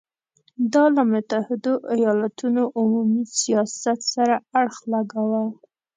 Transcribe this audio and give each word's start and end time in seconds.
دا 0.73 0.83
له 0.95 1.03
متحدو 1.11 1.73
ایالتونو 1.95 2.63
عمومي 2.79 3.23
سیاست 3.39 3.99
سره 4.13 4.35
اړخ 4.59 4.75
لګاوه. 4.93 5.43